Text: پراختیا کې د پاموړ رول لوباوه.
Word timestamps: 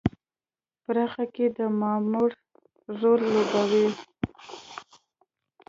پراختیا 0.83 1.25
کې 1.35 1.45
د 1.57 1.59
پاموړ 1.79 2.29
رول 2.99 3.21
لوباوه. 3.33 3.85